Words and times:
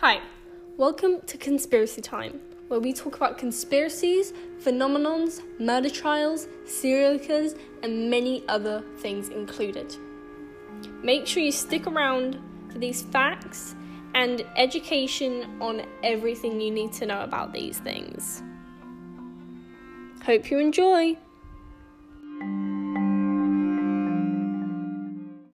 Hi, 0.00 0.20
welcome 0.76 1.22
to 1.22 1.38
Conspiracy 1.38 2.02
Time, 2.02 2.42
where 2.68 2.78
we 2.78 2.92
talk 2.92 3.16
about 3.16 3.38
conspiracies, 3.38 4.34
phenomenons, 4.62 5.40
murder 5.58 5.88
trials, 5.88 6.48
serial 6.66 7.18
killers, 7.18 7.54
and 7.82 8.10
many 8.10 8.46
other 8.46 8.84
things 8.98 9.30
included. 9.30 9.96
Make 11.02 11.26
sure 11.26 11.42
you 11.42 11.50
stick 11.50 11.86
around 11.86 12.38
for 12.70 12.78
these 12.78 13.04
facts 13.04 13.74
and 14.14 14.44
education 14.56 15.56
on 15.62 15.80
everything 16.02 16.60
you 16.60 16.70
need 16.70 16.92
to 16.92 17.06
know 17.06 17.22
about 17.22 17.54
these 17.54 17.78
things. 17.78 18.42
Hope 20.26 20.50
you 20.50 20.58
enjoy! 20.58 21.16